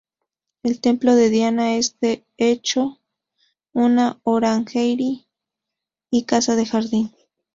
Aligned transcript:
El 0.63 0.81
templo 0.81 1.13
de 1.15 1.29
Diana 1.29 1.75
es 1.75 1.99
de 1.99 2.25
hecho 2.37 2.97
una 3.71 4.19
orangerie 4.23 5.27
y 6.09 6.23
casa 6.25 6.55
de 6.55 6.65
jardín. 6.65 7.13